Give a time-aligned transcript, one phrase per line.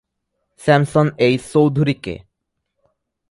[0.61, 2.15] Samson H Chowdhury K?